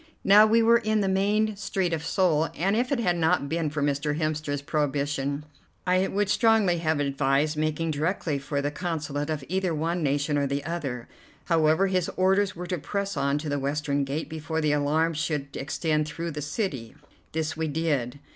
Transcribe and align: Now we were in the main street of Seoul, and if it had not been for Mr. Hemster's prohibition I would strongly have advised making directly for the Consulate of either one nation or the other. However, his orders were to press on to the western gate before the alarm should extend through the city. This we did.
Now 0.23 0.47
we 0.47 0.63
were 0.63 0.79
in 0.79 1.01
the 1.01 1.07
main 1.07 1.55
street 1.57 1.93
of 1.93 2.03
Seoul, 2.03 2.49
and 2.57 2.75
if 2.75 2.91
it 2.91 2.99
had 2.99 3.15
not 3.17 3.47
been 3.47 3.69
for 3.69 3.83
Mr. 3.83 4.17
Hemster's 4.17 4.63
prohibition 4.63 5.45
I 5.85 6.07
would 6.07 6.27
strongly 6.27 6.79
have 6.79 6.99
advised 6.99 7.55
making 7.55 7.91
directly 7.91 8.39
for 8.39 8.63
the 8.63 8.71
Consulate 8.71 9.29
of 9.29 9.43
either 9.47 9.75
one 9.75 10.01
nation 10.01 10.39
or 10.39 10.47
the 10.47 10.63
other. 10.63 11.07
However, 11.45 11.85
his 11.85 12.09
orders 12.17 12.55
were 12.55 12.65
to 12.65 12.79
press 12.79 13.15
on 13.15 13.37
to 13.37 13.47
the 13.47 13.59
western 13.59 14.03
gate 14.03 14.27
before 14.27 14.59
the 14.59 14.71
alarm 14.71 15.13
should 15.13 15.55
extend 15.55 16.07
through 16.07 16.31
the 16.31 16.41
city. 16.41 16.95
This 17.33 17.55
we 17.55 17.67
did. 17.67 18.17